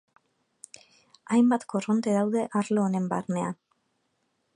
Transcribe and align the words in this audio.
Hainbat 1.35 1.65
korronte 1.73 2.15
daude 2.15 2.45
arlo 2.61 2.87
honen 2.87 3.05
barnean. 3.13 3.55